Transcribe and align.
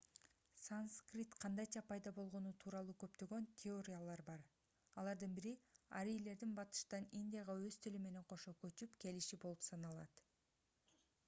санскрит 0.67 1.35
кандайча 1.41 1.83
пайда 1.89 2.13
болгону 2.19 2.53
тууралуу 2.63 2.95
көптөгөн 3.03 3.45
теориялар 3.63 4.23
бар 4.31 4.47
алардын 5.03 5.37
бири 5.41 5.53
арийлердин 6.01 6.57
батыштан 6.63 7.07
индияга 7.21 7.59
өз 7.69 7.79
тили 7.87 8.03
менен 8.09 8.27
кошо 8.35 8.57
көчүп 8.67 8.97
келиши 9.07 9.43
болуп 9.47 9.69
саналат 9.71 10.25